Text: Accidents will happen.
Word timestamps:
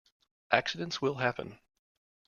Accidents 0.51 0.99
will 0.99 1.13
happen. 1.17 1.59